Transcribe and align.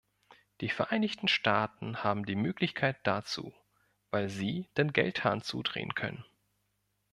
Die 0.61 0.69
Vereinigten 0.69 1.27
Staaten 1.27 2.03
haben 2.03 2.25
die 2.25 2.33
Möglichkeit 2.35 2.97
dazu, 3.05 3.53
weil 4.09 4.29
sie 4.29 4.67
den 4.75 4.93
Geldhahn 4.93 5.43
zudrehen 5.43 5.93
können. 5.93 6.25